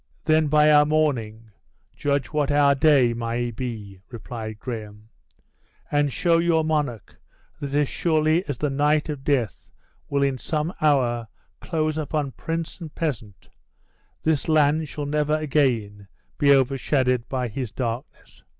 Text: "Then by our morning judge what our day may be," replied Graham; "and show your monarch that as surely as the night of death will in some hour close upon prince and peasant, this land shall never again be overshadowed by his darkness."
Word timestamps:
"Then 0.25 0.47
by 0.47 0.71
our 0.71 0.83
morning 0.83 1.51
judge 1.95 2.33
what 2.33 2.49
our 2.51 2.73
day 2.73 3.13
may 3.13 3.51
be," 3.51 3.99
replied 4.09 4.57
Graham; 4.57 5.09
"and 5.91 6.11
show 6.11 6.39
your 6.39 6.63
monarch 6.63 7.15
that 7.59 7.75
as 7.75 7.87
surely 7.87 8.43
as 8.47 8.57
the 8.57 8.71
night 8.71 9.09
of 9.09 9.23
death 9.23 9.69
will 10.09 10.23
in 10.23 10.39
some 10.39 10.73
hour 10.81 11.27
close 11.59 11.99
upon 11.99 12.31
prince 12.31 12.81
and 12.81 12.95
peasant, 12.95 13.47
this 14.23 14.49
land 14.49 14.89
shall 14.89 15.05
never 15.05 15.37
again 15.37 16.07
be 16.39 16.51
overshadowed 16.51 17.29
by 17.29 17.47
his 17.47 17.71
darkness." 17.71 18.41